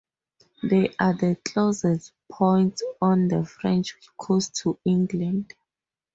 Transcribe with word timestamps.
They 0.63 0.95
are 0.99 1.13
the 1.13 1.37
closest 1.45 2.13
points 2.27 2.81
on 3.03 3.27
the 3.27 3.45
French 3.45 3.95
coast 4.17 4.55
to 4.63 4.79
England. 4.83 5.53